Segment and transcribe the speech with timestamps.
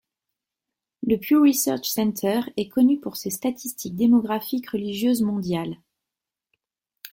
[1.05, 5.77] Le Pew Research Center est connu pour ses statistiques démographiques religieuses mondiales.